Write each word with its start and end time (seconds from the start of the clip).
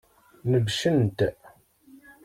Nebcen-t. 0.51 1.19